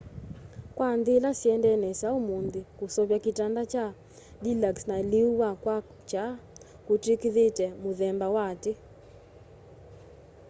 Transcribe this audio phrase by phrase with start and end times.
[0.75, 3.85] kwa nthî ila syendee nesa ûmûnthî kuseuvya kitanda kya
[4.43, 6.25] deluxe na lîû wa kwakya
[6.85, 8.71] kûtwîkîthîtw'e muthemba wa ati